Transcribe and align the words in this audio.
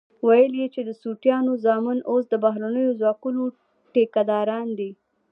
ويل 0.27 0.53
يې 0.61 0.67
چې 0.73 0.81
د 0.85 0.91
سوټيانو 1.01 1.51
زامن 1.65 1.97
اوس 2.11 2.23
د 2.29 2.33
بهرنيو 2.45 2.97
ځواکونو 3.01 3.41
ټيکه 3.93 4.21
داران 4.29 4.67
دي. 4.79 4.91